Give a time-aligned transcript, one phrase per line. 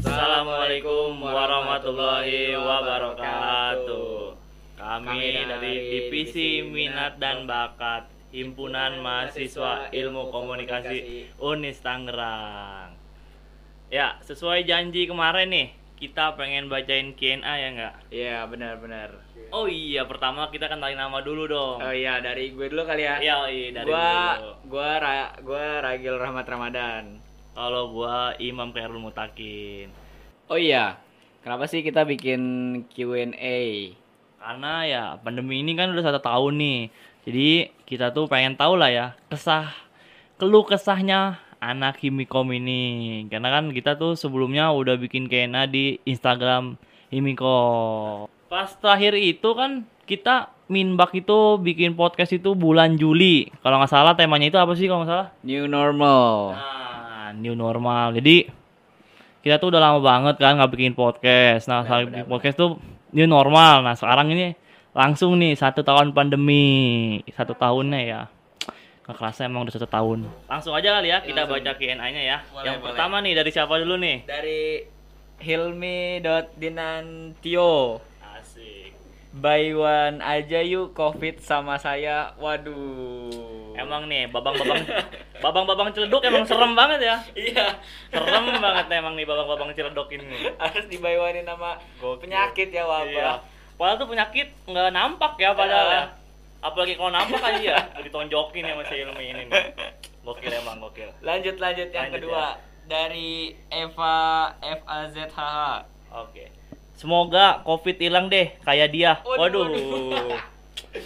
[0.00, 4.32] Assalamualaikum warahmatullahi wabarakatuh.
[4.80, 12.96] Kami dari dari Divisi Minat dan Bakat Himpunan Mahasiswa Ilmu Komunikasi Unis Tangerang.
[13.92, 17.94] Ya, sesuai janji kemarin nih, kita pengen bacain Q&A ya nggak?
[18.08, 19.12] Iya benar-benar.
[19.50, 21.78] Oh iya, pertama kita kenalin nama dulu dong.
[21.82, 23.18] Oh iya dari gue dulu kali ya.
[23.18, 24.50] Iya, iya dari gua dulu.
[24.70, 27.02] gua Ra- gua Ragil Rahmat Ramadan.
[27.50, 29.90] Kalau gua Imam Khairul Mutakin.
[30.46, 31.02] Oh iya.
[31.42, 32.40] Kenapa sih kita bikin
[32.92, 33.60] Q&A?
[34.40, 36.80] Karena ya pandemi ini kan udah satu tahun nih.
[37.26, 37.48] Jadi
[37.84, 39.68] kita tuh pengen tahu lah ya kesah
[40.40, 43.26] keluh kesahnya anak Himikom ini.
[43.28, 46.78] Karena kan kita tuh sebelumnya udah bikin kena di Instagram
[47.12, 48.30] Himikom.
[48.50, 53.50] Pas terakhir itu kan kita Minbak itu bikin podcast itu bulan Juli.
[53.58, 55.28] Kalau nggak salah temanya itu apa sih kalau nggak salah?
[55.42, 56.54] New normal.
[56.54, 58.14] Nah, new normal.
[58.14, 58.46] Jadi
[59.42, 61.66] kita tuh udah lama banget kan nggak bikin podcast.
[61.66, 62.78] Nah, saat bikin podcast tuh
[63.10, 63.82] new normal.
[63.82, 64.54] Nah, sekarang ini
[64.94, 68.20] langsung nih satu tahun pandemi, satu tahunnya ya.
[69.02, 70.30] Nggak kerasa emang udah satu tahun.
[70.46, 71.66] Langsung aja kali ya kita Langsung.
[71.66, 72.38] baca Q&A-nya ya.
[72.46, 72.86] Boleh, Yang boleh.
[72.94, 74.22] pertama nih dari siapa dulu nih?
[74.22, 74.86] Dari
[75.42, 78.06] Hilmi.dinantio.
[79.30, 82.34] Buy one aja yuk covid sama saya.
[82.36, 83.30] Waduh.
[83.72, 84.82] Emang nih babang-babang
[85.38, 87.16] babang-babang celeduk emang serem banget ya.
[87.32, 87.66] iya.
[88.10, 90.50] Serem banget emang nih babang-babang celeduk ini.
[90.58, 92.26] Harus dibaywanin nama Gokil.
[92.26, 92.84] penyakit ya Iya.
[92.84, 93.36] wabah.
[93.78, 95.96] Padahal tuh penyakit nggak nampak ya padahal Iya.
[95.96, 96.04] ya.
[96.60, 99.62] Apalagi kalau nampak aja ya, ditonjokin ya masih ilmu ini nih.
[100.20, 101.08] Gokil emang gokil.
[101.22, 104.18] Lanjut lanjut yang Lanjut, kedua dari Eva
[104.60, 105.38] FAZHH.
[106.12, 106.50] Oke.
[107.00, 109.24] Semoga Covid hilang deh kayak dia.
[109.24, 109.72] Waduh.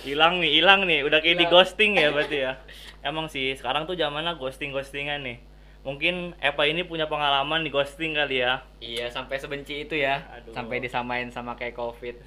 [0.03, 1.07] Hilang nih, hilang nih.
[1.07, 2.59] Udah kayak di ghosting ya berarti ya.
[3.07, 5.39] Emang sih sekarang tuh zamannya ghosting-ghostingan nih.
[5.87, 8.67] Mungkin Eva ini punya pengalaman di ghosting kali ya.
[8.83, 10.27] Iya sampai sebenci itu ya.
[10.35, 10.51] Aduh.
[10.51, 12.19] Sampai disamain sama kayak Covid.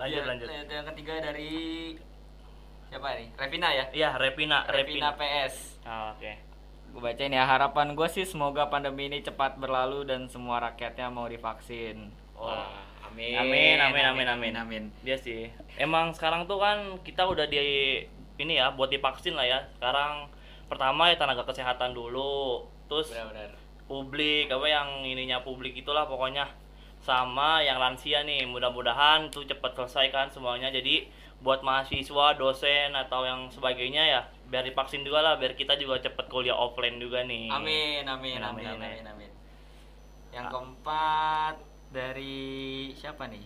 [0.00, 0.48] Lanjut Ya, lanjut.
[0.48, 1.52] Yang ketiga dari
[2.90, 3.28] siapa nih?
[3.38, 3.84] Revina ya.
[3.94, 5.46] Iya, Revina, Revina Revina.
[5.46, 5.54] PS.
[5.86, 6.49] Ah, Oke.
[6.90, 11.30] Gue bacain ya harapan gue sih semoga pandemi ini cepat berlalu dan semua rakyatnya mau
[11.30, 12.10] divaksin.
[12.34, 12.66] Wah,
[13.06, 13.38] amin.
[13.38, 14.54] Amin, amin, amin, amin.
[14.58, 14.84] amin.
[15.06, 15.54] Dia sih.
[15.78, 18.02] Emang sekarang tuh kan kita udah di
[18.40, 19.58] ini ya buat divaksin lah ya.
[19.78, 20.26] Sekarang
[20.66, 23.54] pertama ya tenaga kesehatan dulu, terus Benar-benar.
[23.90, 26.46] publik apa yang ininya publik itulah pokoknya
[27.00, 31.08] sama yang lansia nih mudah-mudahan tuh cepat selesai kan semuanya jadi
[31.40, 34.20] buat mahasiswa dosen atau yang sebagainya ya
[34.50, 38.42] biar divaksin juga lah biar kita juga cepet kuliah offline juga nih Amin, amin, Amin,
[38.42, 38.90] amin, amin.
[38.90, 39.30] amin, amin.
[40.30, 41.54] Yang keempat
[41.90, 42.46] dari
[42.94, 43.42] siapa nih?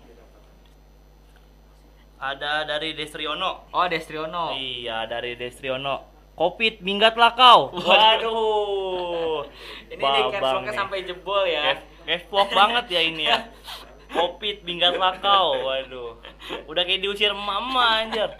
[2.24, 4.56] ada dari Destriono Oh, Destriono.
[4.56, 6.08] Iya dari Destriono.
[6.34, 7.70] Covid minggatlah kau.
[7.88, 9.44] Waduh.
[9.92, 10.74] Ini nih.
[10.74, 11.78] sampai jebol ya.
[12.04, 13.38] Capslock banget ya ini ya.
[14.16, 15.68] Covid minggatlah kau.
[15.68, 16.18] Waduh.
[16.66, 18.30] Udah kayak diusir mama anjir.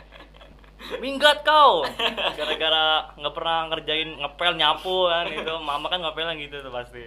[1.01, 1.85] Minggat kau.
[2.37, 5.55] Gara-gara nggak pernah ngerjain ngepel nyapu kan itu.
[5.61, 7.05] Mama kan ngepelnya gitu tuh pasti.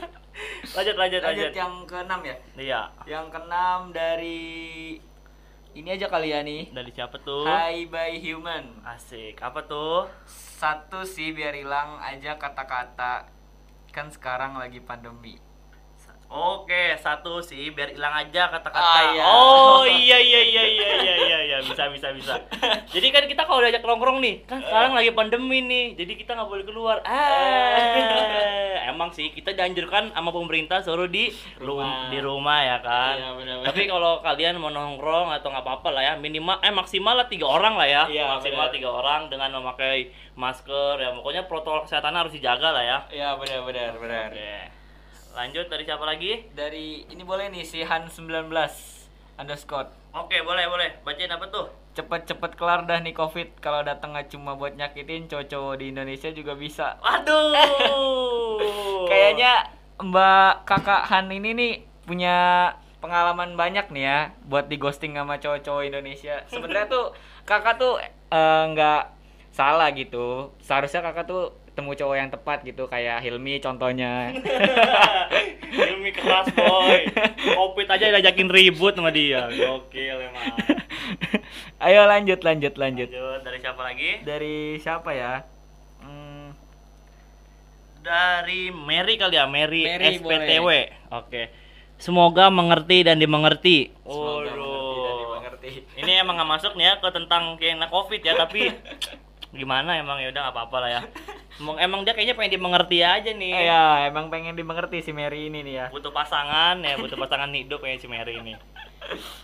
[0.76, 1.52] lanjut lanjut Lanjut lanjut.
[1.54, 2.36] yang keenam ya.
[2.56, 2.80] Iya.
[3.06, 4.38] Yang keenam dari
[5.72, 6.72] ini aja kali ya nih.
[6.72, 7.44] Dari siapa tuh?
[7.44, 8.80] Hi by human.
[8.82, 9.38] Asik.
[9.38, 10.08] Apa tuh?
[10.56, 13.28] Satu sih biar hilang aja kata-kata
[13.92, 15.36] kan sekarang lagi pandemi.
[16.26, 18.82] Oke, satu sih biar hilang aja kata-kata.
[18.82, 19.22] Ah, iya.
[19.24, 22.34] Oh iya iya iya iya iya iya iya bisa bisa bisa.
[22.88, 26.46] Jadi kan kita kalau diajak nongkrong nih, kan sekarang lagi pandemi nih, jadi kita nggak
[26.46, 26.98] boleh keluar.
[27.06, 27.78] Ah,
[28.86, 32.10] emang sih kita dianjurkan sama pemerintah suruh di ru- Rumah.
[32.10, 33.14] di rumah ya kan.
[33.14, 33.66] Iya, benar-benar.
[33.68, 37.46] Tapi kalau kalian mau nongkrong atau nggak apa-apa lah ya, minimal eh maksimal lah tiga
[37.46, 38.74] orang lah ya, Iya, maksimal benar.
[38.74, 41.10] tiga orang dengan memakai masker ya.
[41.12, 42.98] Pokoknya protokol kesehatan harus dijaga lah ya.
[43.08, 44.28] Iya benar benar benar.
[44.34, 44.54] Oke.
[45.36, 46.48] Lanjut dari siapa lagi?
[46.56, 48.48] Dari ini boleh nih si Han 19
[49.36, 49.92] underscore.
[50.16, 50.96] Oke, boleh, boleh.
[51.04, 51.68] Bacain apa tuh?
[51.92, 56.56] Cepet-cepet kelar dah nih covid kalau datang nggak cuma buat nyakitin cowok-cowok di Indonesia juga
[56.56, 56.96] bisa.
[57.04, 57.52] Waduh.
[59.12, 59.68] Kayaknya
[60.00, 61.72] Mbak Kakak Han ini nih
[62.08, 62.36] punya
[63.04, 64.18] pengalaman banyak nih ya
[64.48, 66.48] buat di ghosting sama cowok-cowok Indonesia.
[66.48, 67.12] Sebenarnya tuh
[67.44, 68.00] kakak tuh
[68.32, 69.02] eh, nggak
[69.52, 70.48] salah gitu.
[70.64, 74.32] Seharusnya kakak tuh temu cowok yang tepat gitu kayak Hilmi contohnya.
[75.92, 77.04] Ilmi keras, boy.
[77.52, 79.44] Covid aja diajakin ribut sama dia.
[79.52, 80.56] Gokil emang.
[81.84, 83.12] Ayo lanjut lanjut lanjut.
[83.12, 84.10] Lanjut dari siapa lagi?
[84.24, 85.44] Dari siapa ya?
[86.00, 86.56] Hmm,
[88.00, 90.68] Dari Mary kali ya, Mary, Mary, SPTW.
[91.12, 91.52] Oke.
[92.00, 93.92] Semoga mengerti dan dimengerti.
[93.92, 95.70] dimengerti.
[96.00, 98.72] Ini emang nggak masuk nih ya ke tentang kena covid ya tapi
[99.56, 101.02] gimana emang ya udah nggak apa-apa lah ya
[101.56, 105.60] emang, emang dia kayaknya pengen dimengerti aja nih Iya, emang pengen dimengerti si Mary ini
[105.60, 105.86] nih ya.
[105.88, 108.52] butuh pasangan ya butuh pasangan hidup ya si Mary ini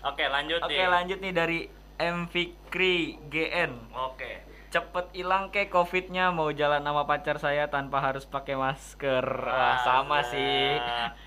[0.02, 1.58] oke lanjut Oke, nih lanjut nih dari
[1.96, 3.72] M Fikri GN.
[3.92, 4.32] oke
[4.68, 9.20] Cepet hilang ke covidnya mau jalan sama pacar saya tanpa harus pakai masker.
[9.44, 10.80] Wah, sama sih.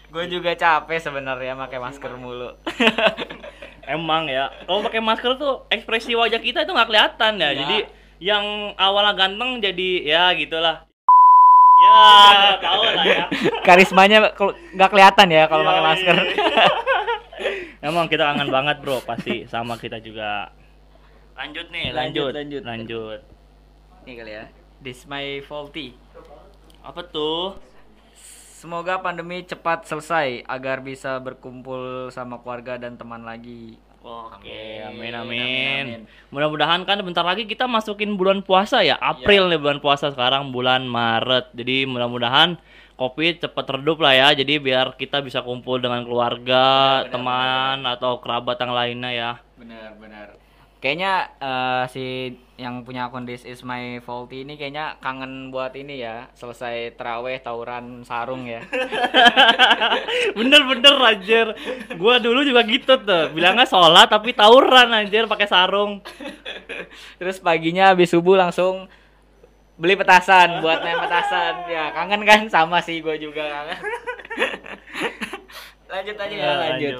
[0.10, 2.58] Gue juga capek sebenarnya pakai masker mulu.
[3.86, 7.54] emang ya kalau pakai masker tuh ekspresi wajah kita itu nggak kelihatan ya Iya.
[7.56, 7.78] jadi
[8.20, 10.88] yang awalnya ganteng jadi ya gitulah
[11.76, 12.00] ya
[12.64, 13.24] tahu lah ya
[13.68, 14.32] Karismanya
[14.76, 16.16] nggak kelihatan ya kalau pakai masker.
[17.88, 20.50] emang kita kangen banget bro pasti sama kita juga
[21.36, 22.64] lanjut nih Lanjut, lanjut lanjut.
[22.64, 23.20] lanjut
[24.06, 24.46] Ini kali ya.
[24.80, 25.98] This my faulty.
[26.86, 27.58] apa tuh
[28.56, 33.78] Semoga pandemi cepat selesai agar bisa berkumpul sama keluarga dan teman lagi.
[34.06, 36.02] Oke, Amin, amin, amin, amin.
[36.30, 39.02] Mudah-mudahan kan bentar lagi kita masukin bulan puasa ya.
[39.02, 41.57] April nih bulan puasa sekarang bulan Maret.
[41.57, 42.54] Jadi mudah-mudahan
[43.02, 44.28] Covid cepat redup lah ya.
[44.38, 49.31] Jadi biar kita bisa kumpul dengan keluarga, Benar, benar, teman atau kerabat yang lainnya ya.
[49.57, 50.45] Benar, benar.
[50.86, 52.06] Kayaknya eh, si
[52.62, 57.42] yang punya akun This is my faulty ini kayaknya kangen buat ini ya, selesai teraweh
[57.42, 58.62] tawuran sarung ya.
[60.38, 61.58] Bener-bener anjir.
[61.98, 63.34] Gua dulu juga gitu tuh.
[63.34, 66.06] Bilangnya sholat tapi tawuran anjir pakai sarung.
[67.18, 68.86] Terus paginya habis subuh langsung
[69.82, 71.66] beli petasan buat main petasan.
[71.66, 73.80] Ya, kangen kan sama sih gue juga kangen.
[75.90, 76.94] lanjut aja ya, lanjut.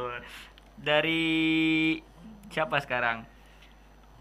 [0.82, 1.22] Dari
[2.50, 3.35] siapa sekarang?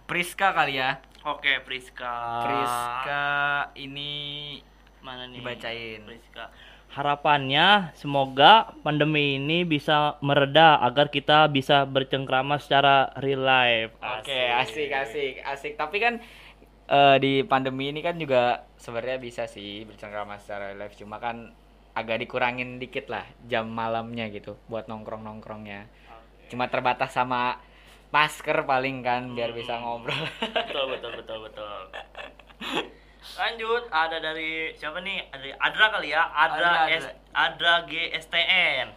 [0.05, 1.01] Priska kali ya.
[1.25, 2.45] Oke, Priska.
[2.45, 3.25] Priska
[3.81, 4.13] ini
[5.01, 5.41] mana nih?
[5.41, 6.01] dibacain.
[6.05, 6.53] Priska.
[6.93, 13.97] Harapannya semoga pandemi ini bisa mereda agar kita bisa bercengkrama secara real life.
[13.99, 15.73] Oke, asik asik asik.
[15.81, 16.21] Tapi kan
[16.87, 21.57] eh, di pandemi ini kan juga sebenarnya bisa sih bercengkrama secara live cuma kan
[21.97, 25.89] agak dikurangin dikit lah jam malamnya gitu buat nongkrong nongkrongnya.
[26.53, 27.59] Cuma terbatas sama
[28.15, 30.15] masker paling kan biar bisa ngobrol.
[30.39, 31.79] Betul, betul, betul, betul.
[33.35, 35.27] Lanjut, ada dari siapa nih?
[35.35, 36.23] Dari Adra kali ya?
[36.31, 38.95] Adra, Adra, S, Adra GSTN.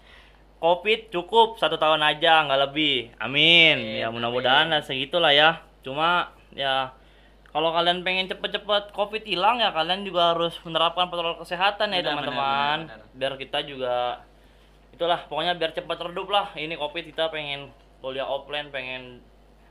[0.61, 3.09] Covid cukup satu tahun aja, nggak lebih.
[3.17, 3.77] Amin.
[3.81, 5.65] Amin, ya mudah-mudahan lah segitulah ya.
[5.81, 6.93] Cuma ya
[7.49, 12.89] kalau kalian pengen cepet-cepet Covid hilang ya kalian juga harus menerapkan protokol kesehatan ya teman-teman.
[13.17, 14.21] Biar kita juga
[14.93, 16.53] itulah pokoknya biar cepat redup lah.
[16.53, 19.25] Ini Covid kita pengen kuliah offline, pengen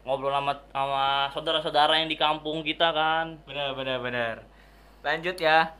[0.07, 3.43] ngobrol sama sama saudara-saudara yang di kampung kita kan.
[3.43, 4.35] benar benar benar.
[5.03, 5.75] Lanjut ya.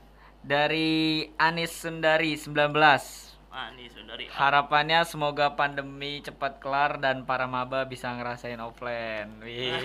[0.47, 3.27] Dari Anis Sundari 19.
[3.57, 4.29] Ah, nih saudari.
[4.29, 9.33] Harapannya semoga pandemi cepat kelar dan para maba bisa ngerasain offline.
[9.41, 9.73] Wih.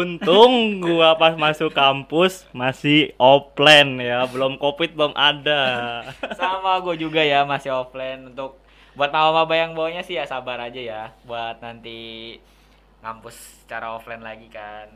[0.00, 6.00] Untung gua pas masuk kampus masih offline ya, belum covid belum ada.
[6.32, 8.59] Sama gue juga ya masih offline untuk
[8.98, 12.36] buat maba-maba yang bawanya sih ya sabar aja ya buat nanti
[13.00, 14.90] ngampus secara offline lagi kan.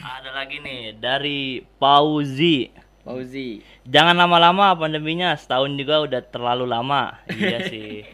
[0.00, 2.72] Ada lagi nih dari Pauzi.
[3.00, 3.64] Fauzi.
[3.88, 7.16] Jangan lama-lama pandeminya, setahun juga udah terlalu lama.
[7.32, 8.04] Iya sih.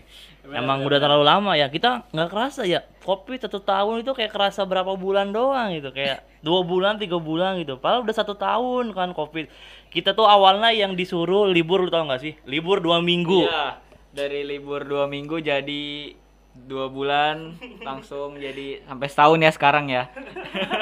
[0.47, 1.67] Emang udah terlalu lama ya.
[1.67, 2.87] Kita nggak kerasa ya.
[3.03, 5.91] Covid satu tahun itu kayak kerasa berapa bulan doang gitu.
[5.91, 7.83] Kayak dua bulan, tiga bulan gitu.
[7.83, 9.51] Padahal udah satu tahun kan Covid.
[9.91, 12.35] Kita tuh awalnya yang disuruh libur lu tau nggak sih?
[12.47, 13.43] Libur dua minggu.
[13.43, 13.83] Iya,
[14.17, 16.17] dari libur dua minggu jadi
[16.57, 17.53] dua bulan
[17.85, 20.09] langsung jadi sampai setahun ya sekarang ya.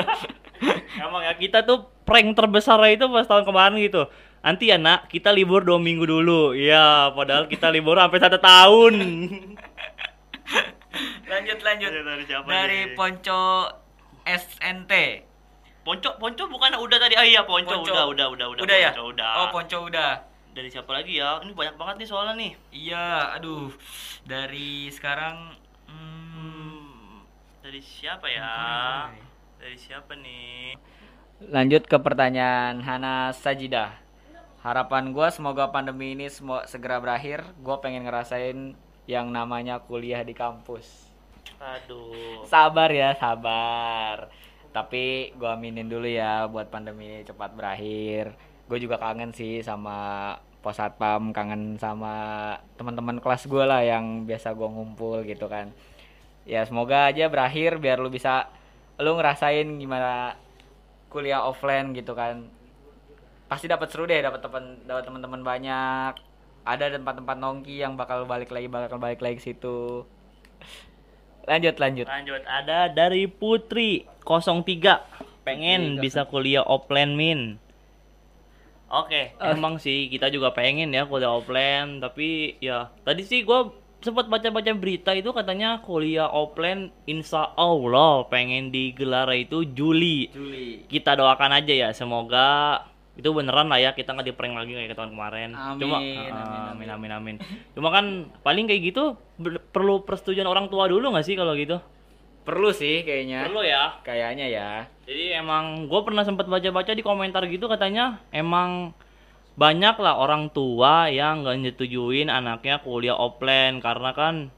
[1.02, 4.06] Emang ya kita tuh prank terbesar itu pas tahun kemarin gitu.
[4.38, 6.54] Nanti ya nak, kita libur dua minggu dulu.
[6.54, 8.94] Iya, padahal kita libur sampai satu tahun.
[11.32, 11.90] lanjut lanjut.
[11.90, 12.94] Dari siapa Dari nih?
[12.94, 13.42] Ponco
[14.22, 14.92] SNT.
[15.82, 17.18] Ponco, Ponco bukan udah tadi?
[17.18, 17.90] Ah iya, Ponco, Ponco.
[17.90, 18.62] udah, udah, udah, udah.
[18.62, 18.94] Udah ya?
[18.94, 19.32] Ponco, udah.
[19.42, 20.33] Oh, Ponco udah.
[20.54, 21.42] Dari siapa lagi ya?
[21.42, 22.52] Ini banyak banget nih soalnya nih.
[22.70, 23.74] Iya, aduh.
[24.22, 25.50] Dari sekarang
[25.90, 27.22] hmm, Hmm,
[27.62, 28.50] dari siapa ya?
[29.62, 30.74] Dari siapa nih?
[31.46, 33.94] Lanjut ke pertanyaan Hana Sajidah.
[34.66, 37.46] Harapan gua semoga pandemi ini semua segera berakhir.
[37.62, 38.74] Gua pengen ngerasain
[39.06, 41.10] yang namanya kuliah di kampus.
[41.62, 42.42] Aduh.
[42.50, 44.28] Sabar ya, sabar.
[44.74, 48.34] Tapi gua aminin dulu ya buat pandemi ini cepat berakhir.
[48.64, 50.32] Gue juga kangen sih sama
[50.64, 55.68] pos satpam, kangen sama teman-teman kelas gue lah yang biasa gua ngumpul gitu kan.
[56.48, 58.48] Ya semoga aja berakhir biar lu bisa
[58.96, 60.40] lu ngerasain gimana
[61.12, 62.48] kuliah offline gitu kan.
[63.44, 66.12] Pasti dapat seru deh, dapat teman dapat teman-teman banyak.
[66.64, 70.08] Ada tempat-tempat nongki yang bakal balik lagi bakal balik lagi ke situ.
[71.44, 72.08] Lanjut lanjut.
[72.08, 77.40] Lanjut ada dari Putri 03 pengen Putri bisa kuliah offline min.
[78.94, 79.50] Oke, Oh.
[79.50, 84.68] emang sih kita juga pengen ya kuliah offline, tapi ya tadi sih gua sempat baca-baca
[84.76, 90.28] berita itu katanya kuliah offline insya Allah pengen digelar itu Juli.
[90.28, 90.84] Juli.
[90.84, 92.84] Kita doakan aja ya, semoga
[93.14, 95.50] itu beneran lah ya kita nggak di prank lagi kayak tahun kemarin.
[95.54, 96.62] Amin, Cuma amin, ah, amin.
[96.74, 97.36] amin amin amin.
[97.72, 98.04] Cuma kan
[98.42, 99.14] paling kayak gitu
[99.70, 101.78] perlu persetujuan orang tua dulu nggak sih kalau gitu?
[102.44, 103.48] Perlu sih kayaknya.
[103.48, 103.98] Perlu ya.
[104.04, 104.70] Kayaknya ya.
[105.08, 108.92] Jadi emang gue pernah sempat baca-baca di komentar gitu katanya emang
[109.56, 114.52] banyak lah orang tua yang nggak nyetujuin anaknya kuliah offline karena kan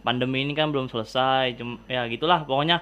[0.00, 1.60] pandemi ini kan belum selesai.
[1.60, 2.80] Cum- ya gitulah pokoknya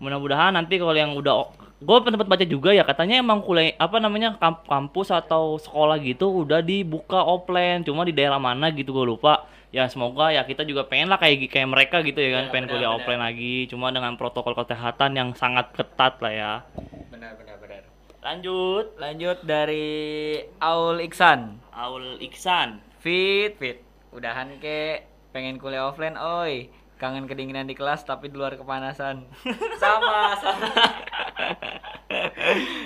[0.00, 1.52] mudah-mudahan nanti kalau yang udah
[1.84, 6.44] gue sempat baca juga ya katanya emang kuliah apa namanya kamp- kampus atau sekolah gitu
[6.46, 10.86] udah dibuka offline cuma di daerah mana gitu gue lupa ya semoga ya kita juga
[10.86, 12.98] pengen lah kayak kayak mereka gitu ya kan Ya, pengen benar, kuliah benar.
[13.02, 16.52] offline lagi cuma dengan protokol kesehatan yang sangat ketat lah ya
[17.10, 17.82] Benar benar benar.
[18.22, 19.86] lanjut Lanjut dari
[20.56, 21.58] Aul Iksan.
[21.74, 23.82] Aul Iksan Fit fit.
[24.10, 26.70] Udahan ke pengen kuliah offline oi.
[26.94, 29.26] Kangen kedinginan di kelas tapi di luar kepanasan.
[29.82, 30.68] sama sama.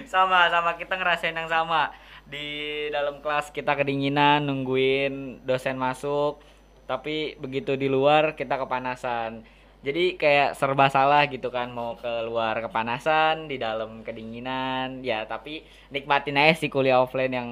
[0.09, 1.93] sama sama kita ngerasain yang sama.
[2.25, 2.49] Di
[2.89, 6.41] dalam kelas kita kedinginan nungguin dosen masuk
[6.89, 9.45] tapi begitu di luar kita kepanasan.
[9.85, 15.07] Jadi kayak serba salah gitu kan mau keluar kepanasan, di dalam kedinginan.
[15.07, 15.63] Ya, tapi
[15.95, 17.49] nikmatin aja sih kuliah offline yang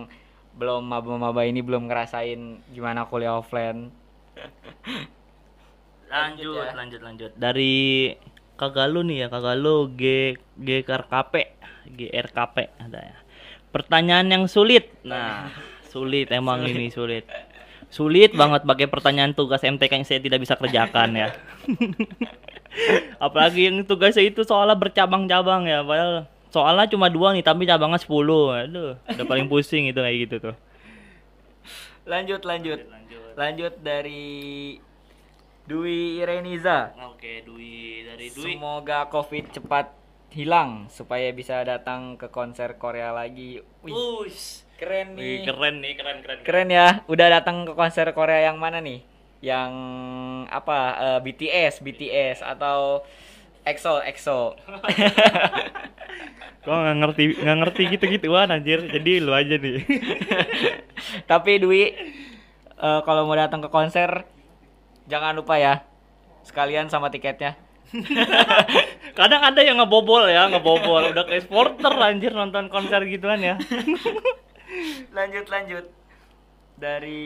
[0.56, 3.92] belum maba-maba ini belum ngerasain gimana kuliah offline.
[6.06, 6.72] lanjut ya.
[6.74, 8.14] lanjut lanjut dari
[8.56, 10.02] Kagalu nih ya Kagalu G
[10.56, 11.34] GRKP
[11.92, 13.18] GRKP ada ya
[13.74, 15.50] pertanyaan yang sulit nah
[15.92, 17.26] sulit emang ini sulit
[17.88, 21.28] sulit banget pakai pertanyaan tugas MTK yang saya tidak bisa kerjakan ya
[23.22, 28.08] apalagi yang tugasnya itu soalnya bercabang-cabang ya padahal soalnya cuma dua nih tapi cabangnya 10
[28.08, 30.56] aduh udah paling pusing itu kayak gitu tuh
[32.06, 32.86] Lanjut lanjut.
[32.86, 34.78] lanjut Lanjut dari
[35.66, 36.94] Dwi Ireniza.
[37.02, 39.90] oke Dwi dari Dwi Semoga Covid cepat
[40.30, 43.58] hilang supaya bisa datang ke konser Korea lagi.
[43.82, 43.90] Wih,
[44.22, 44.62] Ush.
[44.80, 45.46] Keren Wih, nih.
[45.46, 46.86] keren nih keren keren Keren ya.
[47.08, 49.00] Udah datang ke konser Korea yang mana nih?
[49.40, 49.72] Yang
[50.48, 50.78] apa?
[50.96, 53.02] eh, BTS, BTS atau
[53.66, 54.38] EXO, EXO.
[56.66, 58.80] Gua nggak ngerti nggak ngerti gitu gituan anjir.
[58.90, 59.82] Jadi lu aja nih.
[61.30, 61.82] Tapi Dwi
[62.76, 64.26] eh, kalau mau datang ke konser
[65.06, 65.74] jangan lupa ya
[66.42, 67.54] sekalian sama tiketnya.
[69.18, 71.14] Kadang ada yang ngebobol ya, ngebobol.
[71.14, 73.54] Udah kayak sporter anjir nonton konser gituan ya.
[75.16, 75.84] Lanjut lanjut
[76.76, 77.24] dari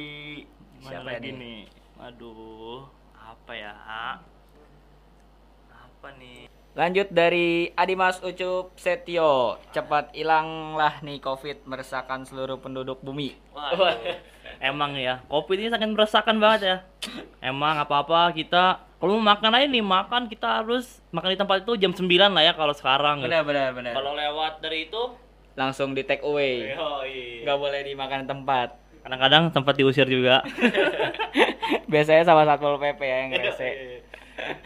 [0.80, 1.38] Mana siapa lagi ini?
[1.40, 1.60] nih?
[2.00, 3.74] Aduh, apa ya?
[5.68, 6.48] Apa nih?
[6.70, 9.58] Lanjut dari Adimas Ucup Setio.
[9.74, 13.36] Cepat hilanglah nih Covid meresahkan seluruh penduduk bumi.
[13.52, 13.98] Waduh.
[14.60, 16.76] Emang ya, kopi ini sangat meresahkan banget ya.
[17.40, 21.72] Emang apa-apa kita kalau mau makan aja nih, makan kita harus makan di tempat itu
[21.80, 23.24] jam 9 lah ya kalau sekarang.
[23.24, 23.96] Benar benar benar.
[23.96, 25.02] Kalau lewat dari itu,
[25.60, 26.72] Langsung di take away.
[27.44, 28.80] Nggak boleh dimakan tempat.
[29.00, 30.40] kadang-kadang tempat diusir juga.
[31.92, 33.70] Biasanya sama Satpol PP ya yang rese.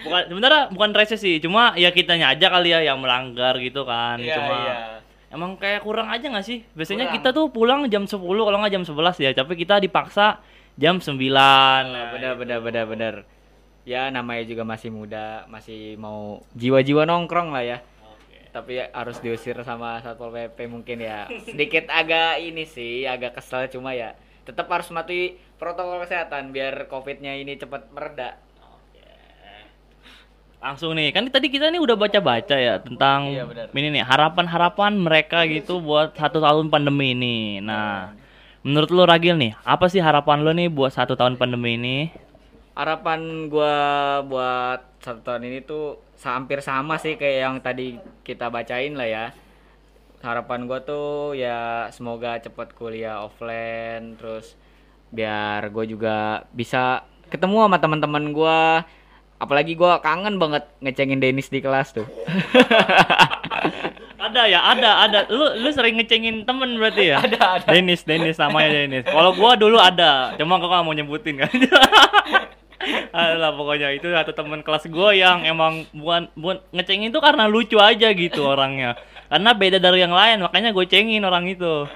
[0.06, 4.22] bukan sebenarnya bukan rese sih cuma ya kitanya aja kali ya yang melanggar gitu kan
[4.22, 4.76] Iya, cuma iya.
[5.34, 7.14] emang kayak kurang aja nggak sih biasanya Kurang.
[7.18, 10.38] kita tuh pulang jam 10 kalau nggak jam 11 ya tapi kita dipaksa
[10.74, 13.14] jam 9 nah, benar benar benar benar.
[13.82, 17.78] Ya namanya juga masih muda, masih mau jiwa-jiwa nongkrong lah ya.
[18.54, 21.26] Tapi harus diusir sama Satpol PP mungkin ya.
[21.42, 27.34] Sedikit agak ini sih, agak kesel cuma ya tetap harus mematuhi protokol kesehatan biar Covid-nya
[27.34, 28.38] ini cepat mereda.
[30.64, 33.44] langsung nih kan tadi kita nih udah baca-baca ya tentang Iya,
[33.76, 37.60] ini nih harapan-harapan mereka gitu buat satu tahun pandemi ini.
[37.60, 38.16] Nah
[38.64, 41.96] menurut lo Ragil nih apa sih harapan lo nih buat satu tahun pandemi ini
[42.74, 43.74] harapan gua
[44.26, 49.26] buat satu tahun ini tuh hampir sama sih kayak yang tadi kita bacain lah ya.
[50.20, 54.58] Harapan gua tuh ya semoga cepet kuliah offline terus
[55.14, 58.82] biar gue juga bisa ketemu sama teman-teman gua.
[59.38, 62.06] Apalagi gua kangen banget ngecengin Denis di kelas tuh.
[64.24, 65.18] Ada ya ada ada.
[65.28, 67.20] Lu lu sering ngecengin temen berarti ya?
[67.28, 67.68] Ada, ada.
[67.70, 71.52] Denis Denis namanya Denis kalau gua dulu ada cuma gua nggak mau nyebutin kan
[73.14, 73.94] Alah pokoknya.
[73.94, 78.42] Itu satu temen kelas gua yang emang bukan bukan ngecengin itu karena lucu aja gitu
[78.42, 78.98] orangnya.
[79.30, 81.86] Karena beda dari yang lain makanya gue cengin orang itu.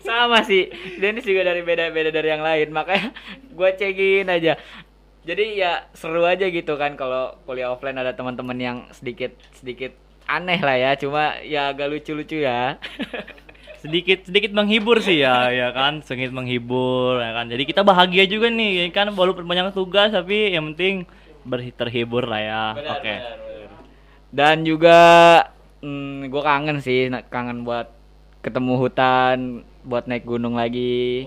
[0.00, 0.72] Sama sih.
[0.96, 2.72] Denis juga dari beda-beda dari yang lain.
[2.72, 3.12] Makanya
[3.52, 4.56] gue cekin aja.
[5.22, 9.92] Jadi ya seru aja gitu kan kalau kuliah offline ada teman-teman yang sedikit sedikit
[10.24, 10.90] aneh lah ya.
[10.96, 12.80] Cuma ya agak lucu-lucu ya
[13.82, 15.98] sedikit sedikit menghibur sih ya ya kan?
[16.06, 17.50] Sedikit menghibur ya kan?
[17.50, 19.10] Jadi kita bahagia juga nih ya kan?
[19.10, 21.10] Walaupun banyak tugas tapi yang penting
[21.74, 22.64] terhibur lah ya.
[22.94, 23.14] Oke.
[24.32, 24.96] dan juga
[25.84, 27.92] hmm, gue kangen sih kangen buat
[28.40, 29.38] ketemu hutan
[29.84, 31.26] buat naik gunung lagi.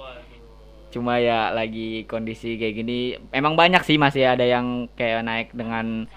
[0.89, 6.07] Cuma ya lagi kondisi kayak gini emang banyak sih masih ada yang kayak naik dengan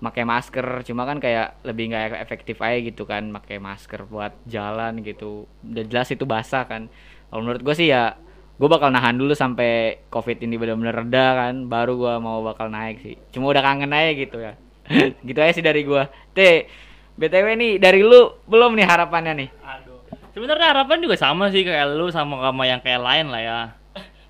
[0.00, 5.04] pakai masker cuma kan kayak lebih nggak efektif aja gitu kan pakai masker buat jalan
[5.04, 5.44] gitu.
[5.60, 6.88] Udah jelas itu basah kan.
[7.28, 8.16] Kalau menurut gue sih ya
[8.60, 13.04] gue bakal nahan dulu sampai covid ini benar-benar reda kan baru gue mau bakal naik
[13.04, 13.16] sih.
[13.32, 14.52] Cuma udah kangen aja gitu ya.
[15.28, 16.02] Gitu aja sih dari gue
[16.34, 16.66] teh
[17.14, 19.50] btw nih dari lu belum nih harapannya nih.
[20.32, 23.60] Sebenarnya harapan juga sama sih kayak lu sama sama yang kayak lain lah ya.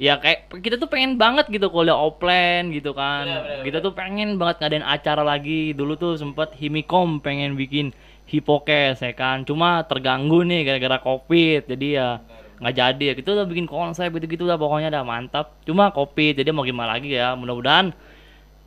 [0.00, 3.28] Ya kayak kita tuh pengen banget gitu kuliah offline gitu kan.
[3.68, 5.76] kita tuh pengen banget ngadain acara lagi.
[5.76, 7.92] Dulu tuh sempet Himikom pengen bikin
[8.24, 9.44] Hipokes ya kan.
[9.44, 11.68] Cuma terganggu nih gara-gara Covid.
[11.68, 12.16] Jadi ya
[12.64, 13.14] nggak jadi ya.
[13.20, 15.52] Kita udah bikin konsep gitu-gitu lah pokoknya udah mantap.
[15.68, 16.40] Cuma Covid.
[16.40, 17.36] Jadi mau gimana lagi ya.
[17.36, 17.92] Mudah-mudahan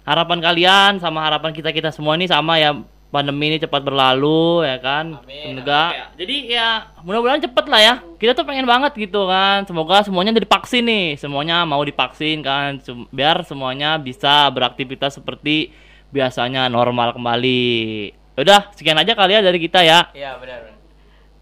[0.06, 2.78] harapan kalian sama harapan kita-kita semua ini sama ya
[3.14, 5.22] pandemi ini cepat berlalu ya kan?
[5.22, 6.68] Semoga jadi ya
[7.06, 7.96] mudah-mudahan cepet lah ya.
[8.18, 9.62] Kita tuh pengen banget gitu kan.
[9.70, 11.08] Semoga semuanya udah divaksin nih.
[11.22, 12.82] Semuanya mau divaksin kan.
[13.14, 15.70] Biar semuanya bisa beraktivitas seperti
[16.10, 18.10] biasanya normal kembali.
[18.34, 20.10] Udah sekian aja kali ya dari kita ya.
[20.18, 20.74] Iya benar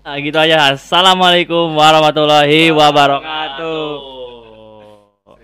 [0.01, 0.73] Nah, gitu aja.
[0.73, 4.20] Assalamualaikum warahmatullahi wabarakatuh